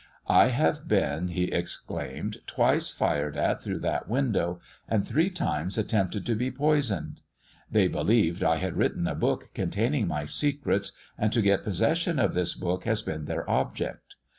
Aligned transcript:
I 0.27 0.47
have 0.47 0.87
been,' 0.87 1.27
he 1.27 1.51
exclaimed, 1.51 2.37
'twice 2.47 2.89
fired 2.89 3.37
at 3.37 3.61
through 3.61 3.77
that 3.81 4.09
window, 4.09 4.59
and 4.89 5.05
three 5.07 5.29
times 5.29 5.77
attempted 5.77 6.25
to 6.25 6.33
be 6.33 6.49
poisoned. 6.49 7.21
They 7.69 7.87
believed 7.87 8.43
I 8.43 8.55
had 8.55 8.77
written 8.77 9.05
a 9.05 9.13
book 9.13 9.49
containing 9.53 10.07
my 10.07 10.25
secrets, 10.25 10.93
and 11.19 11.31
to 11.33 11.43
get 11.43 11.63
possession 11.63 12.17
of 12.17 12.33
this 12.33 12.55
book 12.55 12.85
has 12.85 13.03
been 13.03 13.25
their 13.25 13.47
object. 13.47 14.15